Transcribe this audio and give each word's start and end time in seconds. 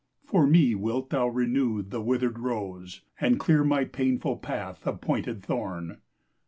For 0.25 0.47
me 0.47 0.73
wilt 0.73 1.11
thou 1.11 1.27
renew 1.27 1.83
the 1.83 2.01
wither 2.01 2.29
'd 2.31 2.37
rofe, 2.39 3.01
And 3.19 3.39
clear 3.39 3.63
my 3.63 3.85
painful 3.85 4.37
path 4.37 4.87
of 4.87 4.99
pointed 4.99 5.43
thorn 5.43 5.97